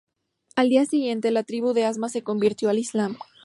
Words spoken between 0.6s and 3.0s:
día siguiente, la tribu de Asma se convirtió al